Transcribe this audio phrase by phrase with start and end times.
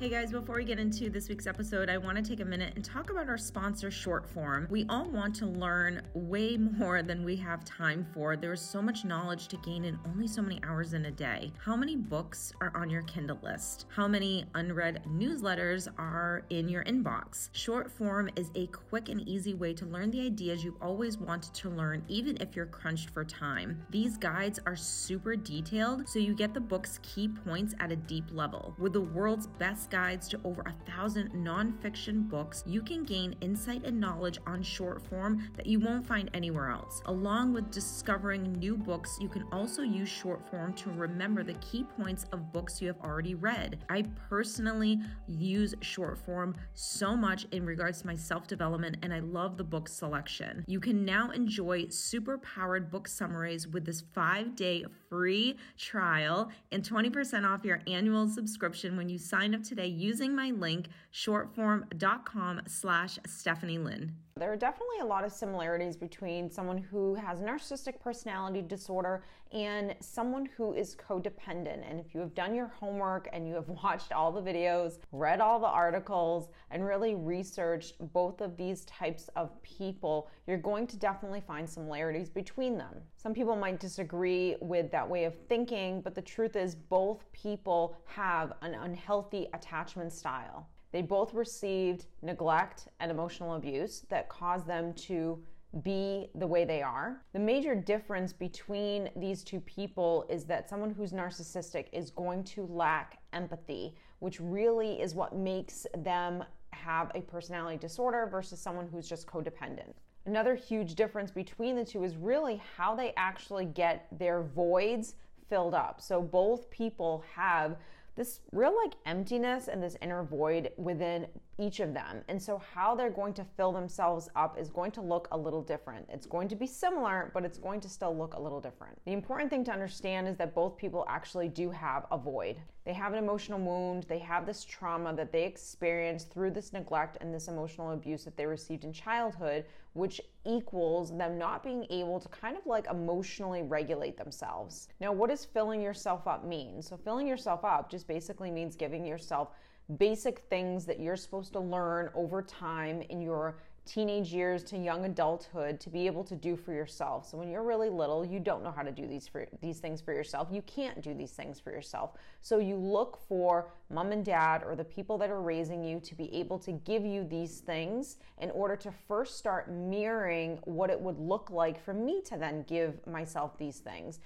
[0.00, 2.72] Hey guys, before we get into this week's episode, I want to take a minute
[2.76, 4.70] and talk about our sponsor, Shortform.
[4.70, 8.36] We all want to learn way more than we have time for.
[8.36, 11.52] There is so much knowledge to gain in only so many hours in a day.
[11.58, 13.86] How many books are on your Kindle list?
[13.88, 17.50] How many unread newsletters are in your inbox?
[17.50, 21.70] Shortform is a quick and easy way to learn the ideas you've always wanted to
[21.70, 23.84] learn, even if you're crunched for time.
[23.90, 28.26] These guides are super detailed, so you get the book's key points at a deep
[28.30, 28.76] level.
[28.78, 33.84] With the world's best guides to over a thousand nonfiction books, you can gain insight
[33.84, 37.00] and knowledge on Shortform that you won't find anywhere else.
[37.06, 42.26] Along with discovering new books, you can also use Shortform to remember the key points
[42.32, 43.84] of books you have already read.
[43.88, 49.56] I personally use Shortform so much in regards to my self development, and I love
[49.56, 50.64] the book selection.
[50.66, 56.82] You can now enjoy super powered book summaries with this five day free trial and
[56.82, 62.62] 20% off your annual subscription when you sign up today today using my link shortform.com
[62.66, 64.16] slash Stephanie Lynn.
[64.38, 69.96] There are definitely a lot of similarities between someone who has narcissistic personality disorder and
[69.98, 71.90] someone who is codependent.
[71.90, 75.40] And if you have done your homework and you have watched all the videos, read
[75.40, 80.96] all the articles, and really researched both of these types of people, you're going to
[80.96, 82.94] definitely find similarities between them.
[83.16, 87.96] Some people might disagree with that way of thinking, but the truth is, both people
[88.04, 90.68] have an unhealthy attachment style.
[90.92, 95.42] They both received neglect and emotional abuse that caused them to
[95.82, 97.22] be the way they are.
[97.32, 102.64] The major difference between these two people is that someone who's narcissistic is going to
[102.66, 109.08] lack empathy, which really is what makes them have a personality disorder versus someone who's
[109.08, 109.92] just codependent.
[110.24, 115.14] Another huge difference between the two is really how they actually get their voids
[115.48, 116.00] filled up.
[116.00, 117.76] So both people have
[118.18, 121.26] this real like emptiness and this inner void within
[121.58, 122.22] each of them.
[122.28, 125.62] And so, how they're going to fill themselves up is going to look a little
[125.62, 126.06] different.
[126.08, 128.98] It's going to be similar, but it's going to still look a little different.
[129.04, 132.60] The important thing to understand is that both people actually do have a void.
[132.84, 137.18] They have an emotional wound, they have this trauma that they experienced through this neglect
[137.20, 142.18] and this emotional abuse that they received in childhood, which equals them not being able
[142.18, 144.88] to kind of like emotionally regulate themselves.
[145.00, 146.80] Now, what does filling yourself up mean?
[146.80, 149.50] So, filling yourself up just basically means giving yourself
[149.96, 153.56] basic things that you're supposed to learn over time in your
[153.88, 157.26] teenage years to young adulthood to be able to do for yourself.
[157.26, 160.02] So when you're really little, you don't know how to do these for these things
[160.02, 160.48] for yourself.
[160.50, 162.10] You can't do these things for yourself.
[162.42, 166.14] So you look for mom and dad or the people that are raising you to
[166.14, 171.00] be able to give you these things in order to first start mirroring what it
[171.00, 174.20] would look like for me to then give myself these things.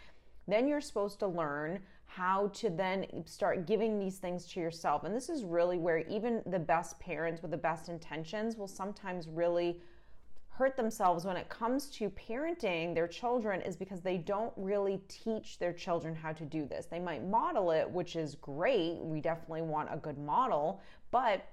[0.49, 1.79] Then you're supposed to learn
[2.17, 5.05] how to then start giving these things to yourself.
[5.05, 9.29] And this is really where even the best parents with the best intentions will sometimes
[9.29, 9.81] really
[10.49, 15.59] hurt themselves when it comes to parenting their children is because they don't really teach
[15.59, 16.85] their children how to do this.
[16.85, 18.99] They might model it, which is great.
[19.01, 21.47] We definitely want a good model, but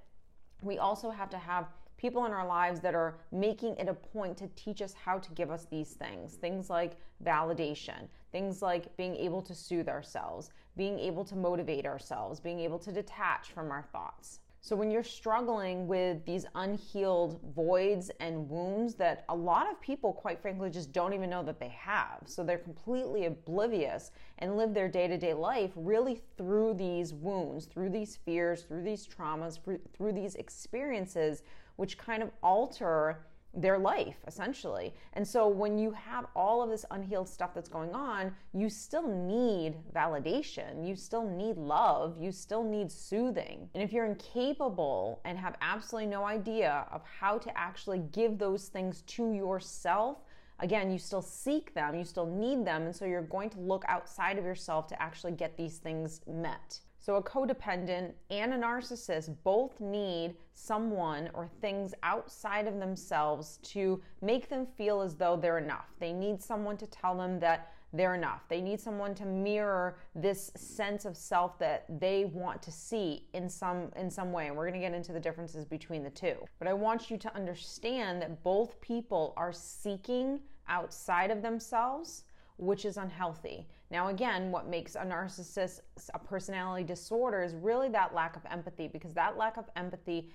[0.62, 4.36] we also have to have people in our lives that are making it a point
[4.38, 6.34] to teach us how to give us these things.
[6.34, 12.40] Things like validation, things like being able to soothe ourselves, being able to motivate ourselves,
[12.40, 14.40] being able to detach from our thoughts.
[14.62, 20.12] So, when you're struggling with these unhealed voids and wounds that a lot of people,
[20.12, 24.74] quite frankly, just don't even know that they have, so they're completely oblivious and live
[24.74, 29.60] their day to day life really through these wounds, through these fears, through these traumas,
[29.94, 31.44] through these experiences,
[31.78, 34.94] which kind of alter their life essentially.
[35.14, 39.08] And so when you have all of this unhealed stuff that's going on, you still
[39.08, 43.70] need validation, you still need love, you still need soothing.
[43.74, 48.68] And if you're incapable and have absolutely no idea of how to actually give those
[48.68, 50.20] things to yourself,
[50.60, 53.84] again, you still seek them, you still need them, and so you're going to look
[53.88, 56.80] outside of yourself to actually get these things met.
[57.10, 64.00] So, a codependent and a narcissist both need someone or things outside of themselves to
[64.22, 65.88] make them feel as though they're enough.
[66.00, 68.44] They need someone to tell them that they're enough.
[68.48, 73.50] They need someone to mirror this sense of self that they want to see in
[73.50, 74.46] some in some way.
[74.46, 76.36] And we're going to get into the differences between the two.
[76.60, 82.26] But I want you to understand that both people are seeking outside of themselves
[82.60, 83.68] which is unhealthy.
[83.92, 85.82] Now, again, what makes a narcissist
[86.14, 90.30] a personality disorder is really that lack of empathy because that lack of empathy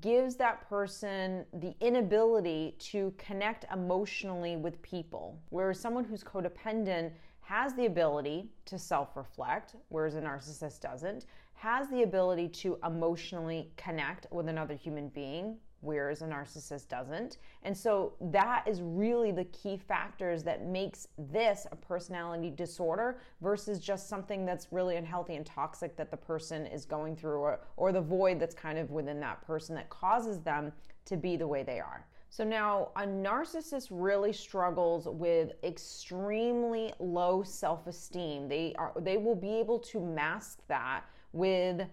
[0.00, 5.38] gives that person the inability to connect emotionally with people.
[5.50, 11.88] Whereas someone who's codependent has the ability to self reflect, whereas a narcissist doesn't, has
[11.88, 17.38] the ability to emotionally connect with another human being, whereas a narcissist doesn't.
[17.62, 23.78] And so that is really the key factors that makes this a personality disorder versus
[23.78, 27.92] just something that's really unhealthy and toxic that the person is going through or, or
[27.92, 30.72] the void that's kind of within that person that causes them
[31.04, 32.06] to be the way they are.
[32.30, 38.48] So now a narcissist really struggles with extremely low self-esteem.
[38.48, 41.86] They are they will be able to mask that with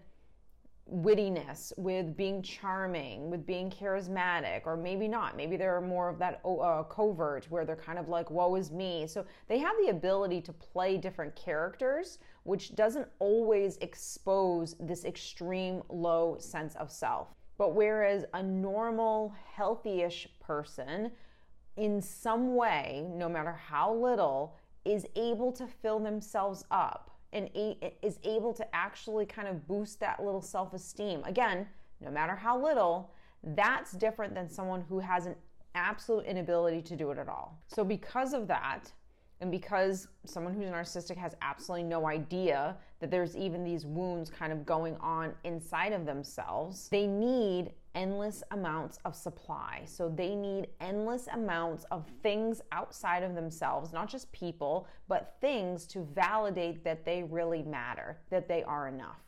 [0.92, 5.36] wittiness, with being charming, with being charismatic, or maybe not.
[5.36, 9.08] Maybe they're more of that uh, covert where they're kind of like, woe is me.
[9.08, 15.82] So they have the ability to play different characters, which doesn't always expose this extreme
[15.90, 17.30] low sense of self.
[17.58, 21.12] But whereas a normal, healthy ish person,
[21.78, 27.50] in some way, no matter how little, is able to fill themselves up and
[28.02, 31.22] is able to actually kind of boost that little self esteem.
[31.26, 31.68] Again,
[32.02, 33.12] no matter how little,
[33.44, 35.36] that's different than someone who has an
[35.76, 37.62] absolute inability to do it at all.
[37.68, 38.92] So, because of that,
[39.42, 44.54] and because someone who's narcissistic has absolutely no idea that there's even these wounds kind
[44.54, 49.84] of going on inside of themselves, they need endless amounts of supply.
[49.86, 55.88] So they need endless amounts of things outside of themselves, not just people, but things
[55.88, 59.22] to validate that they really matter, that they are enough.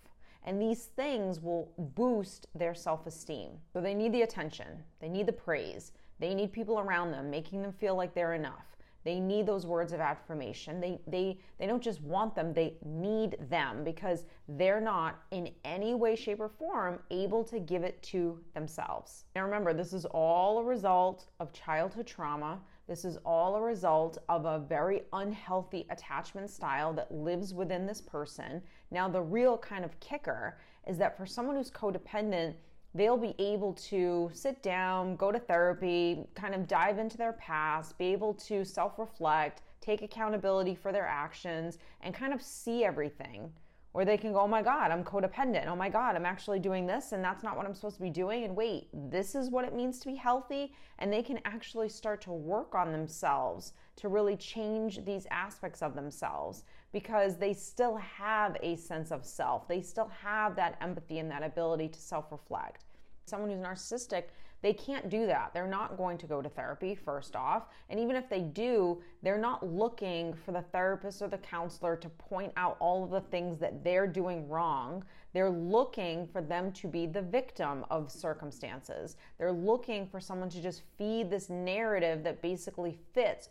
[0.44, 3.52] And these things will boost their self esteem.
[3.74, 7.62] So they need the attention, they need the praise, they need people around them making
[7.62, 8.76] them feel like they're enough.
[9.07, 10.81] They need those words of affirmation.
[10.81, 15.95] They, they, they don't just want them, they need them because they're not in any
[15.95, 19.24] way, shape, or form able to give it to themselves.
[19.33, 22.59] Now remember, this is all a result of childhood trauma.
[22.86, 28.01] This is all a result of a very unhealthy attachment style that lives within this
[28.01, 28.62] person.
[28.92, 32.56] Now, the real kind of kicker is that for someone who's codependent,
[32.97, 37.97] they'll be able to sit down, go to therapy, kind of dive into their past,
[37.97, 43.51] be able to self reflect, take accountability for their actions, and kind of see everything.
[43.94, 45.65] Or they can go, oh my God, I'm codependent.
[45.65, 48.11] Oh my God, I'm actually doing this and that's not what I'm supposed to be
[48.11, 48.44] doing.
[48.44, 50.73] And wait, this is what it means to be healthy.
[50.99, 55.95] And they can actually start to work on themselves to really change these aspects of
[55.95, 59.67] themselves because they still have a sense of self.
[59.67, 62.85] They still have that empathy and that ability to self reflect.
[63.27, 64.24] Someone who's narcissistic,
[64.62, 65.51] they can't do that.
[65.53, 67.68] They're not going to go to therapy, first off.
[67.89, 72.09] And even if they do, they're not looking for the therapist or the counselor to
[72.09, 75.03] point out all of the things that they're doing wrong.
[75.33, 79.18] They're looking for them to be the victim of circumstances.
[79.38, 83.50] They're looking for someone to just feed this narrative that basically fits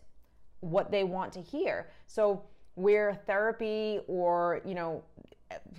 [0.60, 1.90] what they want to hear.
[2.06, 2.42] So,
[2.74, 5.02] where therapy or, you know,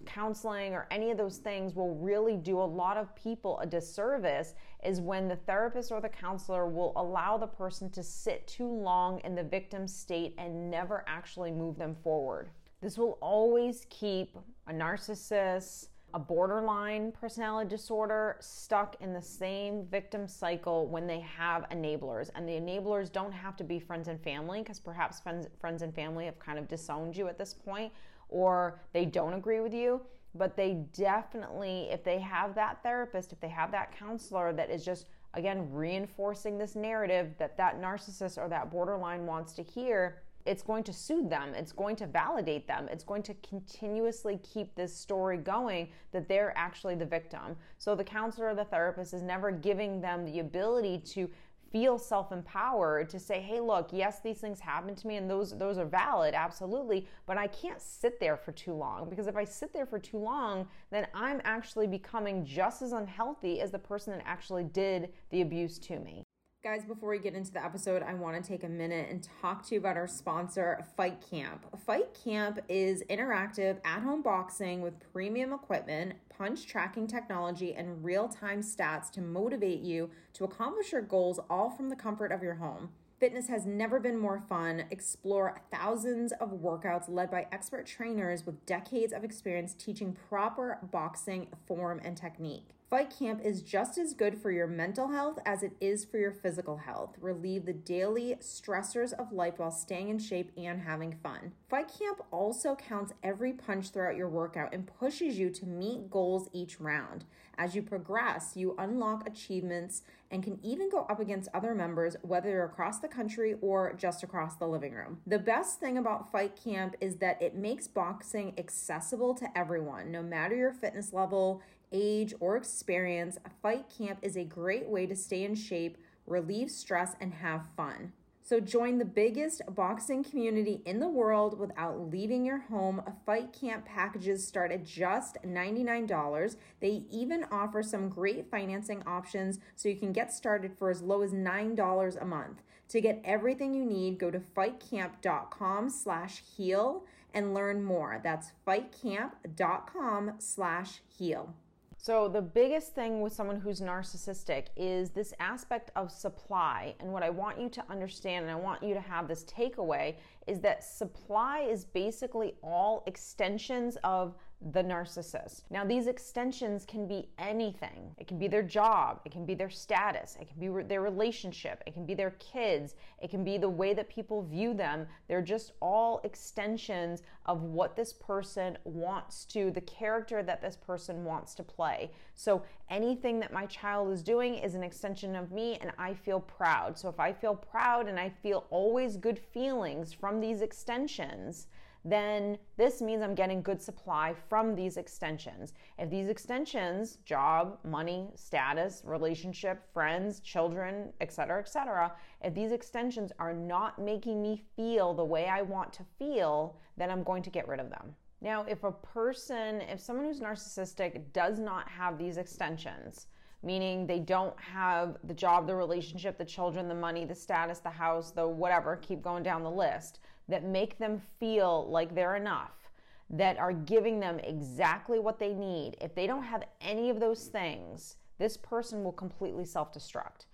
[0.07, 4.55] counseling or any of those things will really do a lot of people a disservice
[4.83, 9.19] is when the therapist or the counselor will allow the person to sit too long
[9.19, 12.49] in the victim state and never actually move them forward.
[12.81, 14.37] This will always keep
[14.67, 21.67] a narcissist, a borderline personality disorder stuck in the same victim cycle when they have
[21.69, 22.29] enablers.
[22.33, 25.93] And the enablers don't have to be friends and family because perhaps friends, friends and
[25.93, 27.91] family have kind of disowned you at this point
[28.29, 30.01] or they don't agree with you
[30.35, 34.83] but they definitely if they have that therapist if they have that counselor that is
[34.83, 40.63] just again reinforcing this narrative that that narcissist or that borderline wants to hear it's
[40.63, 41.53] going to soothe them.
[41.53, 42.87] It's going to validate them.
[42.89, 47.57] It's going to continuously keep this story going that they're actually the victim.
[47.77, 51.29] So the counselor or the therapist is never giving them the ability to
[51.71, 55.77] feel self-empowered to say hey look yes these things happen to me and those those
[55.77, 59.73] are valid absolutely but i can't sit there for too long because if i sit
[59.73, 64.23] there for too long then i'm actually becoming just as unhealthy as the person that
[64.25, 66.23] actually did the abuse to me
[66.67, 69.65] Guys, before we get into the episode, I want to take a minute and talk
[69.67, 71.65] to you about our sponsor, Fight Camp.
[71.85, 78.27] Fight Camp is interactive at home boxing with premium equipment, punch tracking technology, and real
[78.27, 82.55] time stats to motivate you to accomplish your goals all from the comfort of your
[82.55, 82.89] home.
[83.17, 84.83] Fitness has never been more fun.
[84.91, 91.47] Explore thousands of workouts led by expert trainers with decades of experience teaching proper boxing
[91.65, 92.76] form and technique.
[92.89, 96.31] Fight Camp is just as good for your mental health as it is for your
[96.31, 97.17] physical health.
[97.19, 101.51] Relieve the daily stressors of life while staying in shape and having fun.
[101.69, 106.47] Fight Camp also counts every punch throughout your workout and pushes you to meet goals
[106.53, 107.25] each round.
[107.57, 112.49] As you progress, you unlock achievements and can even go up against other members, whether
[112.49, 115.19] you're across the country or just across the living room.
[115.27, 120.21] The best thing about Fight Camp is that it makes boxing accessible to everyone, no
[120.21, 125.43] matter your fitness level age, or experience, Fight Camp is a great way to stay
[125.43, 128.13] in shape, relieve stress, and have fun.
[128.47, 133.01] So join the biggest boxing community in the world without leaving your home.
[133.25, 136.55] Fight Camp packages start at just $99.
[136.79, 141.23] They even offer some great financing options so you can get started for as low
[141.23, 142.61] as $9 a month.
[142.87, 147.03] To get everything you need, go to fightcamp.com slash heal
[147.33, 148.21] and learn more.
[148.23, 151.53] That's fightcamp.com slash heal.
[151.99, 156.95] So, the biggest thing with someone who's narcissistic is this aspect of supply.
[156.99, 160.15] And what I want you to understand, and I want you to have this takeaway,
[160.45, 164.35] is that supply is basically all extensions of
[164.71, 165.61] the narcissist.
[165.69, 168.15] Now, these extensions can be anything.
[168.17, 171.01] It can be their job, it can be their status, it can be re- their
[171.01, 175.05] relationship, it can be their kids, it can be the way that people view them.
[175.27, 181.23] They're just all extensions of what this person wants to, the character that this person
[181.23, 182.11] wants to play.
[182.33, 186.39] So, anything that my child is doing is an extension of me, and I feel
[186.39, 186.97] proud.
[186.97, 191.67] So, if I feel proud and I feel always good feelings from these extensions,
[192.05, 195.73] then this means I'm getting good supply from these extensions.
[195.97, 203.53] If these extensions, job, money, status, relationship, friends, children, etc., etc., if these extensions are
[203.53, 207.67] not making me feel the way I want to feel, then I'm going to get
[207.67, 208.15] rid of them.
[208.41, 213.27] Now, if a person, if someone who's narcissistic does not have these extensions,
[213.63, 217.89] meaning they don't have the job, the relationship, the children, the money, the status, the
[217.89, 222.89] house, the whatever, keep going down the list, that make them feel like they're enough,
[223.29, 227.45] that are giving them exactly what they need, if they don't have any of those
[227.45, 230.45] things, this person will completely self destruct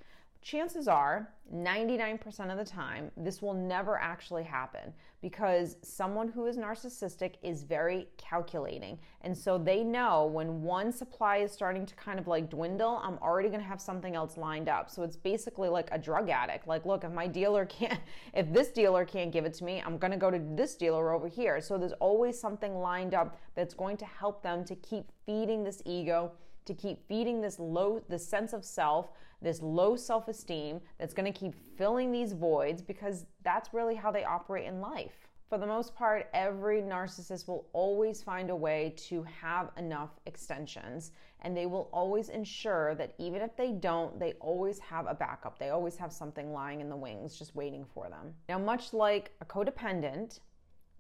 [0.44, 6.58] chances are 99% of the time this will never actually happen because someone who is
[6.58, 9.00] narcissistic is very calculating.
[9.22, 13.18] And so they know when one supply is starting to kind of like dwindle i'm
[13.20, 14.90] already going to have something else lined up.
[14.90, 16.68] So it's basically like a drug addict.
[16.68, 18.00] Like look if my dealer can't
[18.34, 21.14] if this dealer can't give it to me i'm going to go to this dealer
[21.14, 21.62] over here.
[21.62, 25.82] So there's always something lined up that's going to help them to keep feeding this
[25.86, 26.34] ego
[26.66, 29.10] to keep feeding this low this sense of self
[29.44, 34.12] this low self esteem that's going to keep filling these voids because that's really how
[34.12, 35.28] they operate in life.
[35.50, 41.12] For the most part, every narcissist will always find a way to have enough extensions,
[41.42, 45.60] and they will always ensure that even if they don't, they always have a backup.
[45.60, 48.34] They always have something lying in the wings just waiting for them.
[48.50, 50.40] Now, much like a codependent,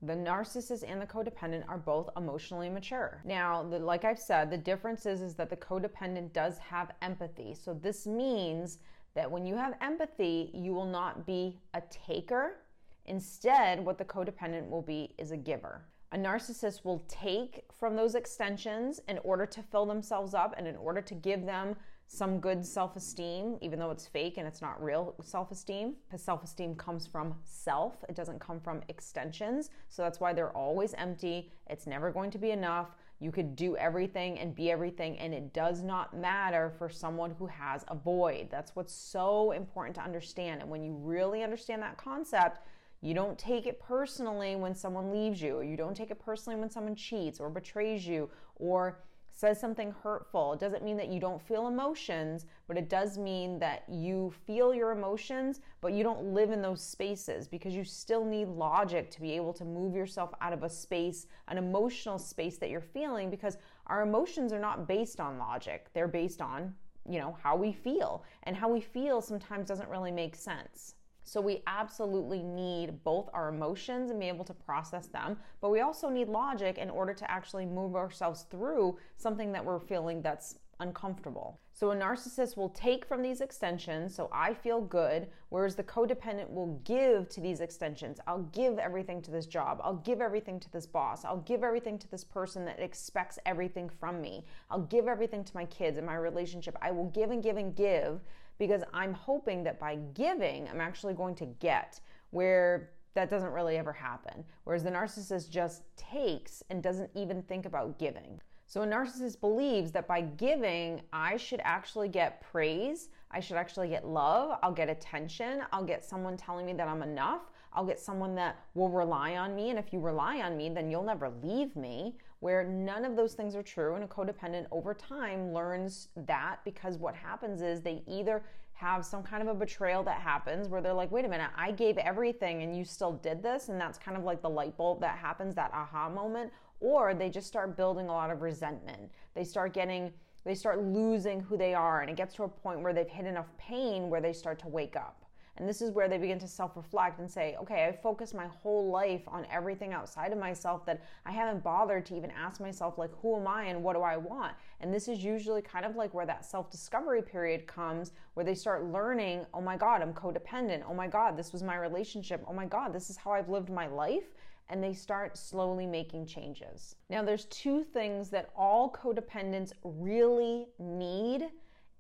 [0.05, 3.21] the narcissist and the codependent are both emotionally mature.
[3.23, 7.53] Now, the, like I've said, the difference is, is that the codependent does have empathy.
[7.53, 8.79] So this means
[9.15, 12.57] that when you have empathy, you will not be a taker.
[13.05, 15.85] Instead, what the codependent will be is a giver.
[16.11, 20.75] A narcissist will take from those extensions in order to fill themselves up and in
[20.75, 21.75] order to give them
[22.13, 26.21] some good self esteem, even though it's fake and it's not real self esteem, because
[26.21, 29.71] self esteem comes from self, it doesn't come from extensions.
[29.89, 31.51] So that's why they're always empty.
[31.67, 32.91] It's never going to be enough.
[33.19, 37.47] You could do everything and be everything, and it does not matter for someone who
[37.47, 38.47] has a void.
[38.51, 40.61] That's what's so important to understand.
[40.61, 42.59] And when you really understand that concept,
[43.01, 46.59] you don't take it personally when someone leaves you, or you don't take it personally
[46.59, 48.99] when someone cheats or betrays you, or
[49.33, 50.53] says something hurtful.
[50.53, 54.73] It doesn't mean that you don't feel emotions, but it does mean that you feel
[54.73, 59.21] your emotions, but you don't live in those spaces because you still need logic to
[59.21, 63.29] be able to move yourself out of a space, an emotional space that you're feeling,
[63.29, 65.87] because our emotions are not based on logic.
[65.93, 66.73] They're based on,
[67.09, 68.23] you know, how we feel.
[68.43, 70.95] And how we feel sometimes doesn't really make sense.
[71.23, 75.81] So we absolutely need both our emotions and be able to process them, but we
[75.81, 80.59] also need logic in order to actually move ourselves through something that we're feeling that's
[80.79, 81.59] uncomfortable.
[81.71, 86.51] So a narcissist will take from these extensions, so I feel good, whereas the codependent
[86.51, 88.19] will give to these extensions.
[88.27, 89.81] I'll give everything to this job.
[89.83, 91.25] I'll give everything to this boss.
[91.25, 94.45] I'll give everything to this person that expects everything from me.
[94.69, 96.77] I'll give everything to my kids and my relationship.
[96.81, 98.19] I will give and give and give
[98.57, 101.99] because I'm hoping that by giving, I'm actually going to get
[102.31, 104.43] where that doesn't really ever happen.
[104.63, 108.39] Whereas the narcissist just takes and doesn't even think about giving.
[108.65, 113.89] So a narcissist believes that by giving, I should actually get praise, I should actually
[113.89, 117.99] get love, I'll get attention, I'll get someone telling me that I'm enough, I'll get
[117.99, 119.69] someone that will rely on me.
[119.69, 122.15] And if you rely on me, then you'll never leave me.
[122.39, 123.95] Where none of those things are true.
[123.95, 129.23] And a codependent over time learns that because what happens is they either have some
[129.23, 132.63] kind of a betrayal that happens where they're like, wait a minute, I gave everything
[132.63, 133.69] and you still did this.
[133.69, 136.51] And that's kind of like the light bulb that happens, that aha moment.
[136.79, 139.09] Or they just start building a lot of resentment.
[139.35, 140.11] They start getting,
[140.43, 142.01] they start losing who they are.
[142.01, 144.67] And it gets to a point where they've hit enough pain where they start to
[144.67, 145.22] wake up.
[145.57, 148.47] And this is where they begin to self reflect and say, okay, I focused my
[148.47, 152.97] whole life on everything outside of myself that I haven't bothered to even ask myself,
[152.97, 154.53] like, who am I and what do I want?
[154.81, 158.55] And this is usually kind of like where that self discovery period comes, where they
[158.55, 160.83] start learning, oh my God, I'm codependent.
[160.89, 162.43] Oh my God, this was my relationship.
[162.47, 164.33] Oh my God, this is how I've lived my life
[164.69, 166.95] and they start slowly making changes.
[167.09, 171.49] Now, there's two things that all codependents really need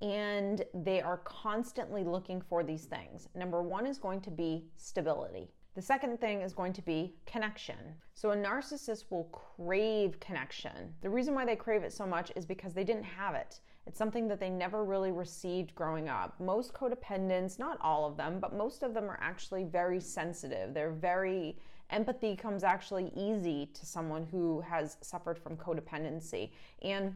[0.01, 3.29] and they are constantly looking for these things.
[3.35, 5.49] Number one is going to be stability.
[5.75, 7.77] The second thing is going to be connection.
[8.13, 10.93] So, a narcissist will crave connection.
[11.01, 13.59] The reason why they crave it so much is because they didn't have it.
[13.87, 16.39] It's something that they never really received growing up.
[16.39, 20.75] Most codependents, not all of them, but most of them are actually very sensitive.
[20.75, 21.57] They're very,
[21.89, 26.51] empathy comes actually easy to someone who has suffered from codependency.
[26.83, 27.15] And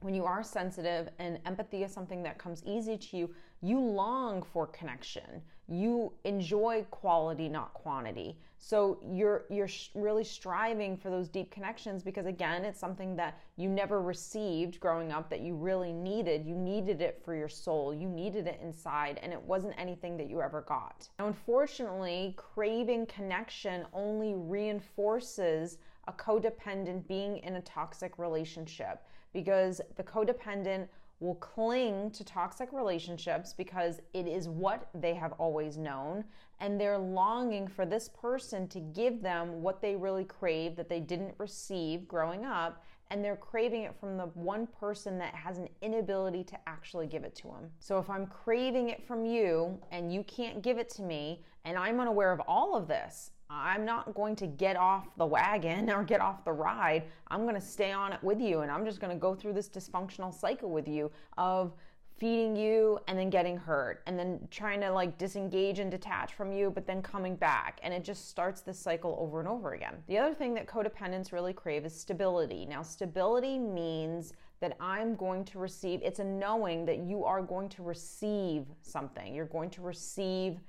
[0.00, 3.30] when you are sensitive and empathy is something that comes easy to you,
[3.60, 5.42] you long for connection.
[5.68, 8.38] You enjoy quality, not quantity.
[8.58, 13.68] So you're you're really striving for those deep connections because again, it's something that you
[13.68, 16.44] never received growing up that you really needed.
[16.44, 17.94] You needed it for your soul.
[17.94, 21.08] You needed it inside and it wasn't anything that you ever got.
[21.18, 25.78] Now, unfortunately, craving connection only reinforces
[26.08, 30.88] a codependent being in a toxic relationship because the codependent
[31.20, 36.24] will cling to toxic relationships because it is what they have always known
[36.60, 41.00] and they're longing for this person to give them what they really crave that they
[41.00, 45.68] didn't receive growing up and they're craving it from the one person that has an
[45.82, 47.68] inability to actually give it to them.
[47.80, 51.76] So if I'm craving it from you and you can't give it to me and
[51.76, 56.04] I'm unaware of all of this I'm not going to get off the wagon or
[56.04, 57.02] get off the ride.
[57.28, 59.54] I'm going to stay on it with you and I'm just going to go through
[59.54, 61.72] this dysfunctional cycle with you of
[62.16, 66.52] feeding you and then getting hurt and then trying to like disengage and detach from
[66.52, 69.94] you but then coming back and it just starts this cycle over and over again.
[70.06, 72.66] The other thing that codependents really crave is stability.
[72.66, 77.68] Now stability means that I'm going to receive it's a knowing that you are going
[77.70, 79.34] to receive something.
[79.34, 80.60] You're going to receive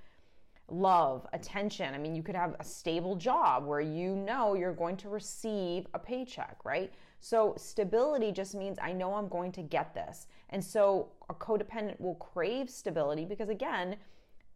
[0.72, 1.94] love, attention.
[1.94, 5.86] I mean, you could have a stable job where you know you're going to receive
[5.94, 6.92] a paycheck, right?
[7.20, 10.28] So, stability just means I know I'm going to get this.
[10.50, 13.98] And so, a codependent will crave stability because, again,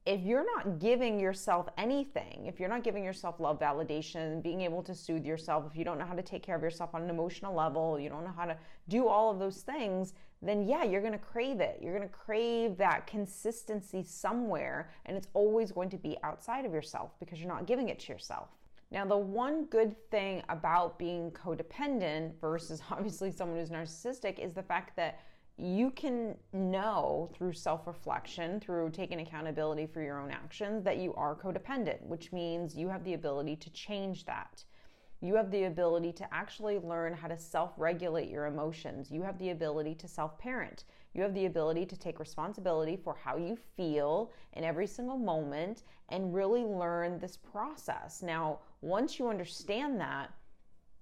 [0.06, 4.84] if you're not giving yourself anything, if you're not giving yourself love validation, being able
[4.84, 7.10] to soothe yourself, if you don't know how to take care of yourself on an
[7.10, 8.56] emotional level, you don't know how to
[8.88, 10.13] do all of those things,
[10.44, 11.80] then yeah, you're going to crave it.
[11.82, 16.74] You're going to crave that consistency somewhere, and it's always going to be outside of
[16.74, 18.50] yourself because you're not giving it to yourself.
[18.91, 24.63] Now, the one good thing about being codependent versus obviously someone who's narcissistic is the
[24.63, 25.20] fact that
[25.58, 31.13] you can know through self reflection, through taking accountability for your own actions, that you
[31.13, 34.63] are codependent, which means you have the ability to change that.
[35.22, 39.10] You have the ability to actually learn how to self regulate your emotions.
[39.10, 40.84] You have the ability to self parent.
[41.13, 45.84] You have the ability to take responsibility for how you feel in every single moment
[46.10, 48.22] and really learn this process.
[48.22, 50.32] Now, once you understand that,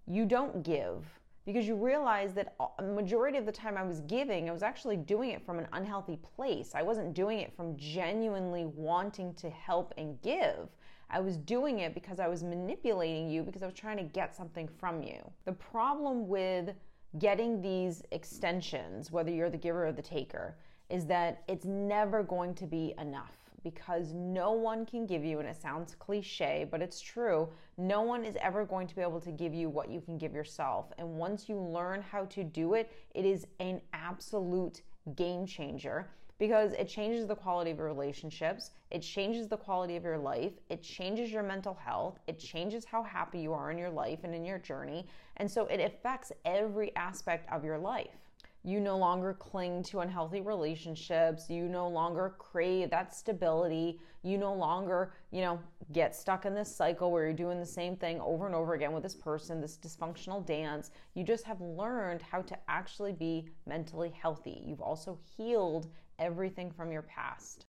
[0.06, 4.50] you don't give because you realize that a majority of the time I was giving,
[4.50, 6.72] I was actually doing it from an unhealthy place.
[6.74, 10.70] I wasn't doing it from genuinely wanting to help and give.
[11.10, 14.36] I was doing it because I was manipulating you because I was trying to get
[14.36, 15.20] something from you.
[15.46, 16.74] The problem with
[17.20, 20.56] getting these extensions, whether you're the giver or the taker,
[20.90, 25.48] is that it's never going to be enough because no one can give you, and
[25.48, 29.32] it sounds cliche, but it's true, no one is ever going to be able to
[29.32, 30.92] give you what you can give yourself.
[30.98, 34.82] And once you learn how to do it, it is an absolute
[35.16, 40.04] game changer because it changes the quality of your relationships, it changes the quality of
[40.04, 43.90] your life, it changes your mental health, it changes how happy you are in your
[43.90, 45.08] life and in your journey.
[45.38, 48.23] And so it affects every aspect of your life.
[48.66, 51.50] You no longer cling to unhealthy relationships.
[51.50, 54.00] You no longer crave that stability.
[54.24, 55.60] You no longer, you know,
[55.92, 58.94] get stuck in this cycle where you're doing the same thing over and over again
[58.94, 60.92] with this person, this dysfunctional dance.
[61.14, 64.64] You just have learned how to actually be mentally healthy.
[64.66, 67.62] You've also healed everything from your past.